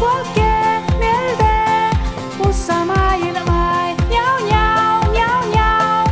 Polkee 0.00 0.82
njau 4.10 4.36
njau, 4.46 5.12
njau 5.12 5.42
njau. 5.54 6.06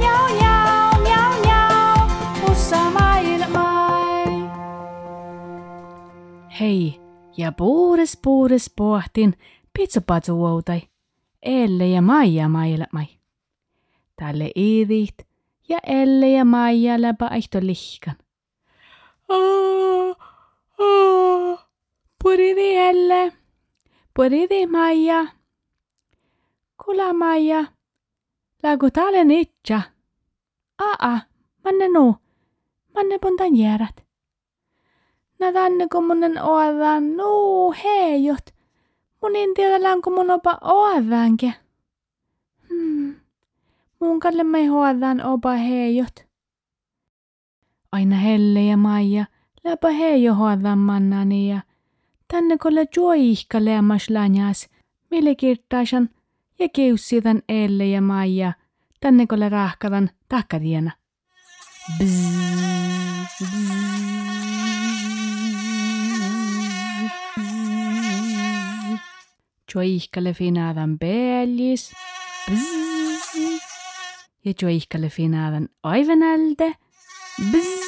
Njau 0.00 0.28
njau, 0.38 0.88
njau 1.04 1.32
njau. 1.44 2.08
Hei, 6.60 7.00
ja 7.36 7.52
puures 7.52 8.16
puures 8.16 8.70
pohtin 8.76 9.34
pizzapatsuoutai. 9.72 10.88
Elle 11.42 11.88
ja 11.88 12.02
Maija 12.02 12.48
maailmai. 12.48 13.06
Tälle 14.16 14.50
iidit 14.56 15.26
ja 15.68 15.78
Elle 15.86 16.28
ja 16.28 16.44
Maija 16.44 17.02
läpä 17.02 17.26
aihto 17.30 17.58
lihkan. 17.62 18.14
Oh, 19.28 20.16
oh, 20.78 21.58
puridi 22.22 22.74
Elle, 22.76 23.32
puridi 24.14 24.66
Maija. 24.66 25.26
Kula 26.84 27.12
Maija, 27.12 27.64
lagu 28.62 28.90
talen 28.90 29.30
itcha. 29.30 29.80
Aa, 30.78 31.20
manne 31.64 31.88
nu, 31.88 32.14
manne 32.94 33.18
pontan 33.18 33.56
järät. 33.56 34.08
Nä 35.38 35.52
tänne 35.52 35.86
kun 35.92 36.06
munen 36.06 36.42
oavan 36.42 37.16
nuu 37.16 37.74
heijot. 37.84 38.54
Mun 39.22 39.36
en 39.36 39.54
tiedä 39.54 39.82
länkö 39.82 40.10
mun 40.10 40.30
opa 40.30 40.58
oavanke. 40.62 41.52
Hmm. 42.68 43.14
Mun 44.00 44.20
kalle 44.20 44.44
me 44.44 44.66
hoadan 44.66 45.24
opa 45.24 45.52
heijot. 45.52 46.24
Aina 47.92 48.16
Helle 48.16 48.64
ja 48.64 48.76
Maija 48.76 49.24
läpä 49.64 49.90
heijo 49.90 50.34
hoadan 50.34 50.78
mannani 50.78 51.50
ja 51.50 51.60
tänne 52.28 52.58
kolle 52.58 52.86
juoihka 52.96 53.64
leamas 53.64 54.10
lanjas. 54.10 54.68
Mille 55.10 55.34
kirtaasan 55.34 56.08
ja 56.58 56.68
keussitan 56.68 57.42
Elle 57.48 57.86
ja 57.86 58.00
Maija. 58.00 58.52
Tänne 59.00 59.26
kolle 59.26 59.48
rahkadan 59.48 60.10
takadiena. 60.28 60.90
Bzzz, 61.98 63.38
bzzz. 63.40 63.88
Joihkalle 69.74 70.34
finaadan 70.34 70.98
pealis. 70.98 71.92
Bzzz. 72.50 73.36
Ja 74.44 74.52
joihkalle 74.62 75.08
finaadan 75.08 75.68
aivenälde. 75.82 76.74
Bzzz. 77.50 77.87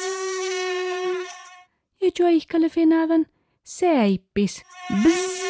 Finaadan 2.69 3.25
seippis. 3.63 4.63
Bzzz. 5.03 5.41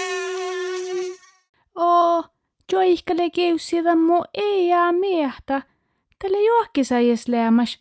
Oo, 1.75 2.23
joihkalle 2.71 3.29
keussidan 3.29 3.99
mu 3.99 4.23
ei 4.33 4.67
jää 4.67 4.91
miehtä. 4.91 5.61
Tälle 6.19 6.41
juokkisaies 6.47 7.27
leamas. 7.27 7.79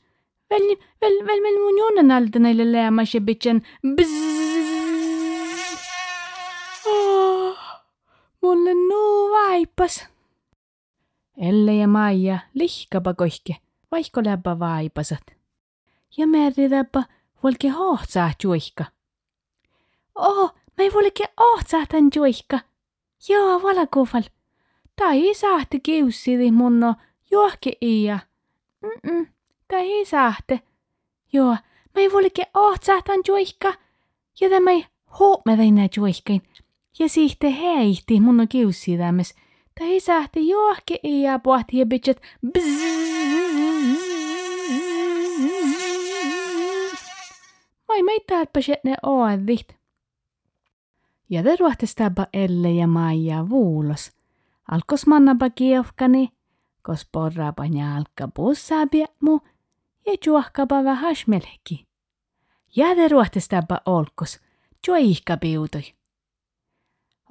Väl, 0.51 0.77
väl, 1.01 1.27
väl, 1.27 1.43
väl 1.43 1.59
mun 1.59 1.79
juonen 1.79 2.11
alta 2.11 2.39
näille 2.39 2.73
leamas 2.73 3.15
ja 3.15 3.21
bitchen. 3.21 3.63
Oh, 6.87 7.59
mulle 8.43 8.75
nuu 8.75 9.31
vaipas. 9.31 10.07
Elle 11.37 11.75
ja 11.75 11.89
Maija 11.89 12.39
lihkapa 12.55 13.15
kohke, 13.15 13.57
vaikka 13.91 14.25
läppä 14.25 14.59
vaipasat. 14.59 15.23
Ja 16.17 16.27
määritäpä 16.27 17.03
volke 17.43 17.69
hohtsaa 17.69 18.33
juihka. 18.45 18.85
Oh, 20.15 20.55
mä 20.79 20.85
ei 20.85 20.93
volke 20.93 21.25
hohtsaa 21.41 21.87
tän 21.87 22.11
juihka. 22.15 22.61
Joo, 23.29 23.63
valakufal. 23.63 24.23
Tai 24.97 25.27
ei 25.27 25.35
saahti 25.35 25.81
kiussidi 25.81 26.51
munno 26.51 26.95
juohke 27.31 27.73
iä. 27.83 28.19
Mm-mm, 28.83 29.27
tai 29.69 29.93
ei 29.93 30.07
saahte. 30.07 30.61
Joo, 31.33 31.57
mä 31.95 31.97
ei 31.97 32.13
volke 32.13 32.43
hohtsaa 32.55 33.03
tän 33.03 33.21
juihka. 33.29 33.75
Ja 34.41 34.51
tämä 34.51 34.71
ei 34.71 34.87
huomata 35.19 35.71
nää 35.73 35.89
juihkain. 35.97 36.43
Ja 36.99 37.09
siihte 37.09 37.57
heihti 37.61 38.21
munno 38.21 38.47
kiussidames. 38.49 39.35
Tai 39.79 39.89
ei 39.89 40.01
saahti 40.01 40.49
juohke 40.49 40.99
iä 41.05 41.39
pohti 41.39 41.79
ja 41.79 41.87
bitchet. 41.87 42.21
Mai 47.91 48.03
meitä 48.03 48.47
päset 48.53 48.85
ne 48.85 48.95
oadit. 49.03 49.77
Ja 51.31 51.43
te 51.43 51.57
ruohtestapa 51.57 52.27
Elle 52.33 52.71
ja 52.71 52.87
Maija 52.87 53.49
vuulos. 53.49 54.13
Alkos 54.71 55.07
mannapa 55.07 55.51
kiofkani, 55.51 56.29
kos 56.83 57.09
porraapa 57.13 57.65
jalka 57.65 58.29
bussaa 58.37 58.87
mu 59.21 59.41
ja 60.07 60.13
juohkapa 60.27 60.85
vähän 60.85 61.17
melki. 61.27 61.87
Ja 62.77 62.95
te 62.95 63.09
ruohtestapa 63.09 63.81
olkos, 63.87 64.41
juoihka 64.87 65.37
piutoi. 65.37 65.95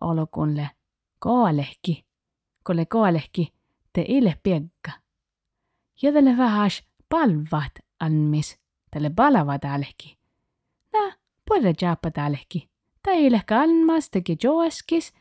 Olokunle 0.02 0.69
koalehki, 1.19 2.06
kolle 2.64 2.86
koalehki 2.86 3.53
te 3.94 4.06
ile 4.08 4.40
piekka. 4.44 4.92
Ja 6.02 6.14
tälle 6.14 6.38
vähän 6.38 6.69
palvat 7.09 7.72
anmis, 8.00 8.59
tälle 8.92 9.09
palavat 9.09 9.66
alehki. 9.66 10.19
Nä, 10.94 11.16
puolella 11.48 11.74
jaappa 11.82 12.12
tälehki. 12.12 12.70
Teille 13.04 13.42
kalmas 13.48 14.10
teki 14.10 14.38
joeskis, 14.44 15.14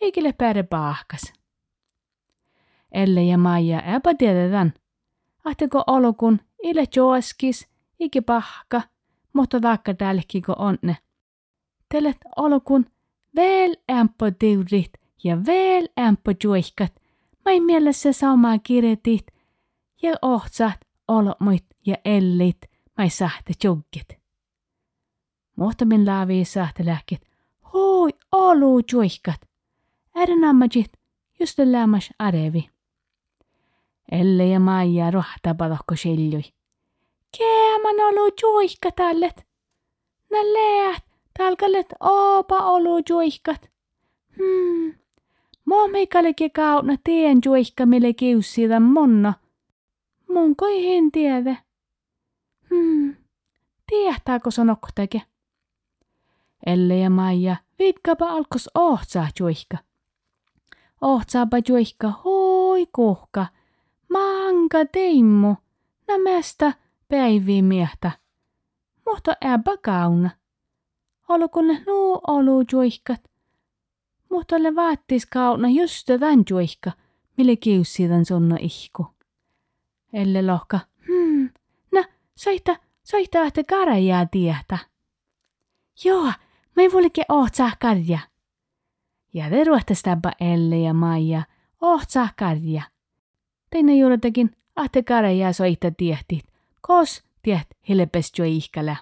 eikille 0.00 0.32
pääre 0.32 0.62
pahkas. 0.62 1.32
Elle 2.92 3.22
ja 3.22 3.38
Maija 3.38 3.80
eipä 3.80 4.14
tiedetään. 4.14 4.74
Ahteko 5.44 5.84
olokun 5.86 6.40
ile 6.62 6.84
joeskis, 6.96 7.68
iki 8.00 8.20
pahka, 8.20 8.82
mutta 9.32 9.60
taakka 9.60 9.94
tälkiko 9.94 10.52
onne. 10.52 10.96
Telet 11.88 12.16
olokun 12.36 12.86
veel 13.36 13.76
ämpö 13.90 14.32
tiurit 14.38 14.92
ja 15.24 15.44
veel 15.46 15.88
ämpö 16.00 16.34
juihkat. 16.44 16.92
Mai 17.44 17.60
mielessä 17.60 18.12
saumaa 18.12 18.58
kirjetit 18.58 19.26
ja 20.02 20.14
ohtsat 20.22 20.80
olomit 21.08 21.64
ja 21.86 21.96
ellit 22.04 22.58
mai 22.98 23.10
sahte 23.10 23.52
juggit. 23.64 24.23
Muhtamin 25.56 26.06
laavi 26.06 26.44
sahte 26.44 26.86
lähkit. 26.86 27.22
Hoi, 27.72 28.10
olu 28.32 28.80
juihkat. 28.92 29.40
Äärän 30.14 30.44
ammajit, 30.44 30.92
just 31.40 31.58
lämmas 31.58 32.10
arevi. 32.18 32.70
Elle 34.12 34.46
ja 34.46 34.60
Maija 34.60 35.10
rohta 35.10 35.54
palohko 35.54 35.96
seljui. 35.96 36.42
Keeman 37.38 38.00
olu 38.08 38.30
juihkat 38.42 39.00
allet. 39.00 39.46
Nä 40.30 40.38
läht, 40.38 41.04
talkallet 41.38 41.86
opa 42.00 42.58
olu 42.58 43.02
juihkat. 43.10 43.70
Hmm. 44.36 44.94
Mo 45.64 45.88
meikallekin 45.88 46.50
kauna 46.52 46.96
teen 47.04 47.40
juihka 47.44 47.86
mille 47.86 48.12
kiussida 48.12 48.80
monna. 48.80 49.34
Mun 50.28 50.56
koi 50.56 50.84
hen 50.84 51.12
tiedä. 51.12 51.56
Hmm. 52.70 53.16
Tiehtääkö 53.90 54.50
sanoktake? 54.50 55.22
Elle 56.66 56.98
ja 56.98 57.10
Maija 57.10 57.56
vikkapa 57.78 58.28
alkos 58.28 58.70
ohtsaa 58.74 59.28
juihka. 59.40 59.76
Ohtsaapa 61.00 61.56
juihka 61.68 62.10
hoi 62.10 62.86
kuhka. 62.92 63.46
Manka 64.12 64.84
teimmu. 64.92 65.54
Nämästä 66.08 66.72
päiviä 67.08 67.62
miehtä. 67.62 68.10
Mutta 69.06 69.36
äpä 69.44 69.76
kauna. 69.82 70.30
Olkun 71.28 71.66
nuu 71.86 72.20
olu 72.26 72.64
juihkat. 72.72 73.20
Mutta 74.30 74.62
le 74.62 74.74
vaattis 74.74 75.26
kauna 75.26 75.68
just 75.68 76.06
tämän 76.06 76.44
juihka, 76.50 76.92
mille 77.36 77.56
kiussidan 77.56 78.24
sunna 78.24 78.56
ihku. 78.60 79.06
Elle 80.12 80.42
lohka, 80.42 80.80
hmm, 81.06 81.50
nä, 81.92 82.04
soita, 82.34 82.76
soita 83.02 83.40
ahte 83.42 83.64
karajaa 83.64 84.26
tietä. 84.26 84.78
Joo, 86.04 86.32
mä 86.76 86.82
ei 86.82 86.92
voilike 86.92 87.22
ohtsaa 87.28 87.72
karja. 87.80 88.18
Ja 89.34 89.50
te 89.50 89.64
ruohtestapa 89.64 90.32
Elle 90.40 90.78
ja 90.78 90.94
Maija 90.94 91.42
ohtsaa 91.80 92.28
karja. 92.36 92.82
Teine 93.70 93.94
juurtakin 93.94 94.50
ahte 94.76 95.02
karajaa 95.02 95.52
soita 95.52 95.90
tiehtit, 95.90 96.44
kos 96.80 97.24
tiet 97.42 97.66
hilpes 97.88 98.32
jo 98.38 98.44
ihkälä. 98.44 98.96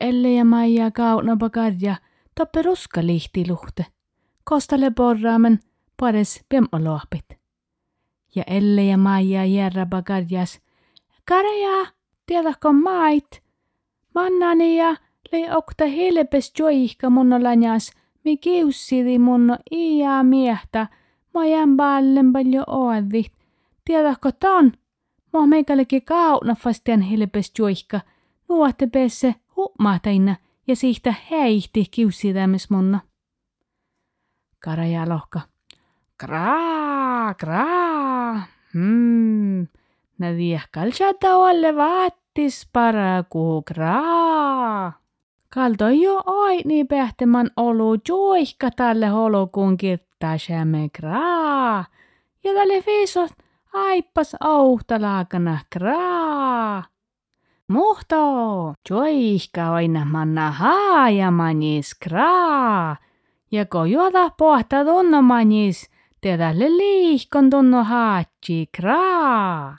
Elle 0.00 0.32
ja 0.32 0.44
Maija 0.44 0.90
kaunapa 0.90 1.50
karja 1.50 1.96
toppe 2.34 2.62
ruska 2.62 3.06
lihti 3.06 3.48
luhte. 3.48 3.86
Kostalle 4.44 4.90
porraamen 4.90 5.60
pares 5.96 6.44
pemmolohpit. 6.48 7.38
Ja 8.34 8.44
Elle 8.46 8.84
ja 8.84 8.98
Maija 8.98 9.44
järräpä 9.44 10.02
karjas. 10.02 10.60
Karja, 11.24 11.86
tiedätkö 12.26 12.72
mait? 12.72 13.42
Mannani 14.14 14.76
ja 14.76 14.96
lei 15.32 15.50
okta 15.50 15.86
helpes 15.86 16.52
joihka 16.58 17.10
munno 17.10 17.42
lanjas, 17.42 17.92
mi 18.24 18.36
kiussidi 18.36 19.18
munno 19.18 19.56
iä 19.72 20.22
miehtä, 20.22 20.86
mä 21.34 21.46
jään 21.46 21.76
ballen 21.76 22.32
paljon 22.32 22.64
oadit. 22.66 23.32
Tiedätkö 23.84 24.32
ton? 24.32 24.72
Mä 25.32 25.46
meikällekin 25.46 26.04
kauna 26.04 26.54
fastian 26.54 27.00
helpes 27.00 27.52
joihka, 27.58 28.00
nuotte 28.48 28.86
pesse 28.86 29.34
huomataina 29.56 30.36
ja 30.66 30.76
siitä 30.76 31.14
heihti 31.30 31.84
kiussitämis 31.90 32.70
munno. 32.70 32.98
Karaja 34.58 35.08
lohka. 35.08 35.40
Kraa, 36.16 37.34
kraa. 37.34 38.42
Hmm. 38.74 39.66
Na 40.18 40.36
viehkal 40.36 40.90
olle 41.34 41.76
vaattis 41.76 42.68
paraku 42.72 43.62
kraa. 43.62 45.07
Kalto 45.54 45.88
jo 45.88 46.22
aini 46.26 46.84
pähtemän 46.84 47.50
olu 47.56 47.96
juihka 48.08 48.70
tälle 48.70 49.06
holokuun 49.06 49.76
kirttaa 49.76 50.38
säme 50.38 50.88
kraa. 50.92 51.84
Ja 52.44 52.54
tälle 52.54 52.82
viisot 52.86 53.30
aippas 53.72 54.36
auhtalaakana 54.40 55.58
kraa. 55.70 56.84
Muhto, 57.68 58.16
juihka 58.90 59.74
aina 59.74 60.04
manna 60.04 60.50
haajamanis 60.50 61.94
kraa. 61.94 62.96
Ja 63.50 63.66
kun 63.66 63.90
juota 63.90 64.30
pohta 64.30 64.84
tunnomanis, 64.84 65.90
tehdälle 66.20 66.76
liihkon 66.76 67.50
tunno 67.50 67.84
haatsi 67.84 68.68
kraa. 68.76 69.76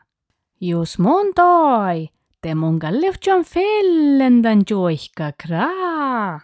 Jus 0.61 0.99
mun 0.99 1.33
toi, 1.35 2.07
te 2.41 2.55
mun 2.55 2.79
kallifjon 2.79 3.43
felländan 3.43 4.63
juihka 4.69 5.31
kraa. 5.43 6.39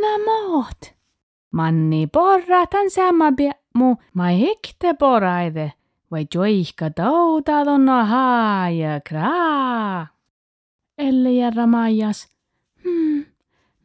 Nä 0.00 0.12
moht. 0.26 0.94
Manni 1.50 2.06
porratan 2.06 2.90
sama 2.90 3.32
mu, 3.74 3.94
ma 4.14 4.30
ikte 4.30 4.94
poraide, 4.98 5.72
vai 6.10 6.26
juihka 6.34 6.90
touta 6.90 7.64
tunno 7.64 8.04
haaja 8.04 9.00
kraa. 9.08 10.06
Elle 10.98 11.32
järra 11.32 11.66
maijas. 11.66 12.28
Hmm, 12.82 13.24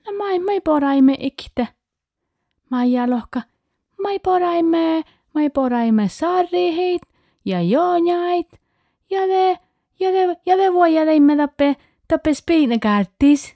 nä 0.06 0.18
mai 0.18 0.40
mai 0.40 0.62
poraimme 0.62 1.16
ikte. 1.20 1.68
Maija 2.70 3.10
lohka, 3.10 3.42
mai 4.04 4.20
poraimme, 4.20 5.04
mai 5.34 5.50
poraimme 5.50 6.08
sarriheit 6.10 7.02
ja 7.46 7.62
joonjait 7.62 8.60
ja 9.10 9.28
te, 9.28 9.58
ja 10.00 10.12
de, 10.12 10.38
ja 10.46 10.58
de 10.58 10.74
voi 10.74 10.94
ja 10.94 11.06
me 11.22 11.36
tappe, 11.36 11.76
tappe 12.08 12.34
spiinekärtis. 12.34 13.56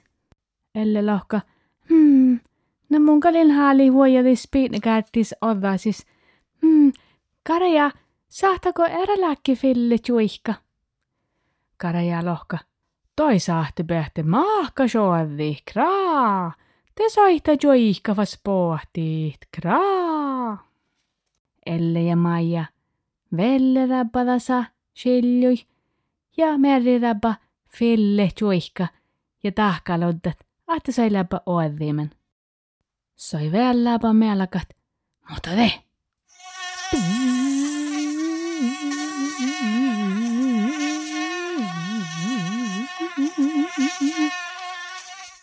Elle 0.74 1.02
lohka, 1.02 1.40
hmm, 1.88 2.40
no 2.88 3.00
mun 3.00 3.20
kalin 3.20 3.50
haali 3.50 3.92
voi 3.92 4.14
ja 4.14 4.22
spiine 4.36 4.80
kärtis 4.80 5.34
odda 5.40 5.76
siis. 5.76 6.06
Hmm, 6.62 6.92
karaja, 7.42 7.90
sahtako 8.28 8.84
eräläkki 8.84 9.56
fille 9.56 9.98
tjuihka? 9.98 10.54
Karaja 11.76 12.24
lohka, 12.24 12.58
toi 13.16 13.38
sahti 13.38 13.84
pehti 13.84 14.22
maahka 14.22 14.88
soovi, 14.88 15.56
kraa. 15.72 16.52
Te 16.94 17.08
soihta 17.10 17.52
juihka 17.62 18.16
vas 18.16 18.40
pohtiit, 18.44 19.46
kraa. 19.50 20.58
Elle 21.66 22.02
ja 22.02 22.16
Maija, 22.16 22.64
velle 23.36 23.88
läppadasa, 23.88 24.64
sillui, 24.94 25.56
ja 26.36 26.58
merrilläpä 26.58 27.34
fille 27.68 28.28
tjuikka 28.34 28.86
ja 29.44 29.52
tahkaloddat, 29.52 30.38
että 30.76 30.92
sai 30.92 31.12
läpä 31.12 31.40
oadviimen. 31.46 32.10
Sai 33.16 33.52
vielä 33.52 33.84
läpä 33.84 34.12
meelakat, 34.12 34.68
mutta 35.30 35.50
ve. 35.50 35.72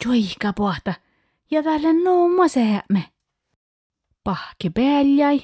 Tjuikka 0.03 0.53
pohta 0.53 0.93
ja 1.51 1.63
täällä 1.63 1.93
nuumma 1.93 2.47
sehämme. 2.47 3.03
Pahki 4.23 4.69
peljäi 4.69 5.41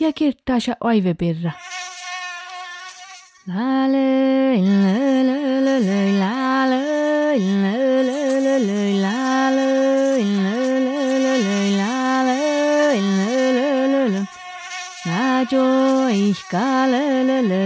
ja 0.00 0.12
kirttaa 0.12 0.60
se 0.60 0.76
oivepirra. 0.80 1.50
La 3.48 3.86
le 3.86 4.56
la 4.58 4.96
le 5.22 5.38
le 5.66 5.74
le 5.78 6.18
la 6.18 6.66
le 6.66 6.80
le 7.38 7.76
le 8.02 8.18
le 8.44 8.54
le 8.68 8.80
la 9.00 9.50
le 9.56 9.68
le 10.18 10.56
le 10.86 10.98
le 11.24 11.34
le 11.46 11.58
la 11.78 11.94
le 12.26 12.40
le 13.18 13.30
le 13.56 14.08
le 14.14 14.22
la 15.06 15.44
joy 15.48 16.34
ka 16.50 16.88
le 16.92 17.22
le 17.28 17.38
le 17.50 17.65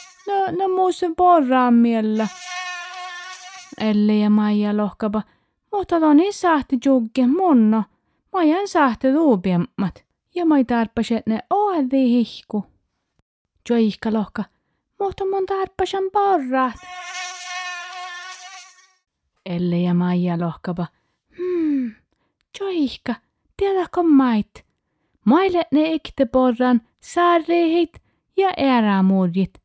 No, 0.31 0.51
no 0.51 0.75
muusen 0.75 1.15
porraamilla. 1.15 2.27
Elli 3.77 4.21
ja 4.21 4.29
Maija 4.29 4.77
lohkapa. 4.77 5.21
Mutta 5.71 5.95
on 5.95 6.17
niin 6.17 6.33
sahti 6.33 6.77
jukke 6.85 7.27
munno. 7.27 7.83
en 8.41 8.67
sahti 8.67 9.13
luupiemmat. 9.13 10.05
Ja 10.35 10.45
mai 10.45 10.61
että 10.61 11.21
ne 11.25 11.39
oadhi 11.49 12.09
hihku. 12.09 12.65
Joikka 13.69 14.13
lohka. 14.13 14.43
Mutta 14.99 15.25
mun 15.25 15.45
tarpesan 15.45 16.03
porraat. 16.13 16.75
Elli 19.45 19.83
ja 19.83 19.93
Maija 19.93 20.39
lohkapa. 20.39 20.87
Hmm, 21.37 21.95
joikka. 22.59 23.15
Tiedäkö 23.57 24.03
mait? 24.03 24.65
Maille 25.25 25.65
ne 25.71 25.91
ikte 25.91 26.25
porran, 26.25 26.81
saarihit 26.99 28.01
ja 28.37 28.51
erämurjit. 28.57 29.60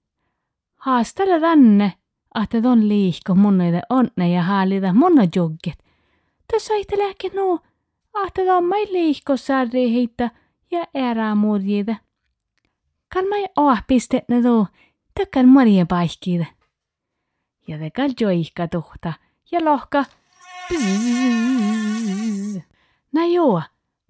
Haastele 0.87 1.40
tänne 1.40 1.93
että 2.43 2.62
ton 2.62 2.88
liihko 2.88 3.35
munnoide 3.35 3.81
onne 3.88 4.28
ja 4.28 4.43
haalida 4.43 4.93
munno 4.93 5.23
juggit. 5.37 5.78
Tässä 6.52 6.75
ei 6.75 6.85
lääke 6.97 7.31
nuu, 7.35 7.61
että 8.26 8.43
ton 8.45 8.64
mai 8.64 8.87
liihko 8.93 9.37
sarri 9.37 10.09
ja 10.71 10.87
erää 10.95 11.35
murjida. 11.35 11.97
Kan 13.14 13.28
mai 13.28 13.47
oah 13.57 13.85
piste 13.87 14.23
ne 14.28 14.43
tuu, 14.43 14.66
tökkän 15.14 15.49
morje 15.49 15.85
paikkiida. 15.85 16.47
Ja 17.69 17.78
te 17.78 17.90
kal 17.90 18.11
joihka 18.21 18.69
tuhta 18.69 19.12
ja 19.52 19.64
lohka. 19.64 20.05
Nä 23.12 23.25
joo, 23.25 23.62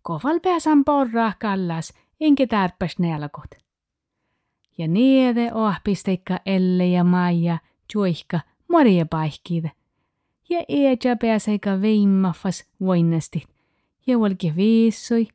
koval 0.02 0.40
pääsän 0.40 0.84
porraa 0.84 1.32
kallas, 1.40 1.92
enkä 2.20 2.46
tärpäs 2.46 2.98
nelkut. 2.98 3.65
Ja 4.78 4.88
niede 4.88 5.52
oah 5.54 5.80
pisteikka 5.84 6.38
Elle 6.46 6.86
ja 6.86 7.04
Maija– 7.04 7.58
juihka 7.94 8.40
moria 8.68 9.06
paikkiida. 9.06 9.70
Ja 10.48 10.64
eeja 10.68 11.16
pääseika 11.20 11.80
veimmafas 11.80 12.64
voinnasti. 12.80 13.42
Ja 14.06 14.18
volke 14.18 14.52
viissoi. 14.56 15.28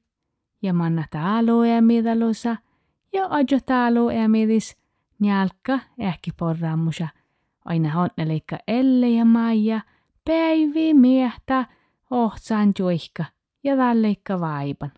Ja 0.62 0.74
manna 0.74 1.06
talo 1.12 1.64
ja 1.64 1.82
midalosa. 1.82 2.58
Ja 3.14 3.28
ajo 3.30 3.60
talo 3.66 4.12
ja 4.12 4.30
midis. 4.30 4.78
Njalka 5.20 5.80
ähki 6.02 6.32
porraamusa. 6.38 7.08
Aina 7.66 7.90
honneleikka 7.90 8.58
Elle 8.68 9.10
ja 9.10 9.26
Maija. 9.26 9.82
Päivi 10.26 10.94
miehtä 10.94 11.66
ohtsaan 12.12 12.74
juihka. 12.80 13.26
Ja 13.64 13.76
talleikka 13.76 14.40
vaipan. 14.40 14.92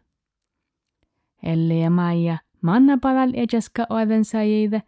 Elle 1.44 1.76
ja 1.76 1.90
Maija 1.90 2.38
manna 2.64 2.98
paral 2.98 3.32
echaska 3.34 3.86
oaden 3.90 4.26
sajeida 4.26 4.82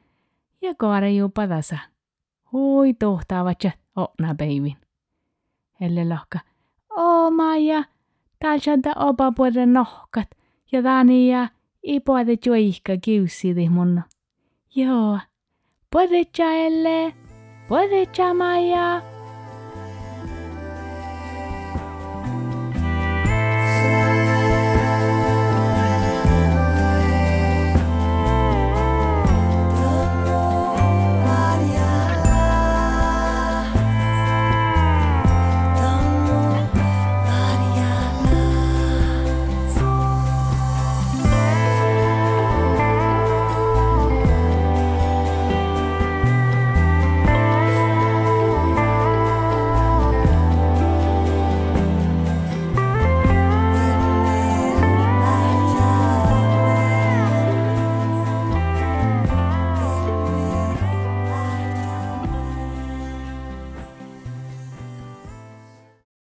ja 0.62 0.76
kaarejuu 0.78 1.30
padasa. 1.30 1.78
Hui 2.52 2.94
tohtaavatsa 2.94 3.72
okna 3.96 4.36
peivin. 4.36 4.78
Elle 5.82 6.10
lohka. 6.10 6.40
O 6.90 7.32
Maija, 7.32 7.84
talsanta 8.40 8.94
opa 8.96 9.32
puolen 9.32 9.74
nohkat 9.74 10.30
ja 10.72 10.84
tani 10.84 11.30
ja 11.32 11.48
ipoade 11.84 12.38
kiusi 12.38 12.82
kiussidih 13.02 13.70
munno. 13.70 14.02
Joo, 14.76 15.20
puoletsa 15.92 16.52
elle, 16.54 17.14
puoletsa 17.68 18.34
Maija. 18.34 19.15